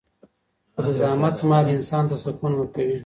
[0.73, 2.97] خو د زحمت مال انسان ته سکون ورکوي.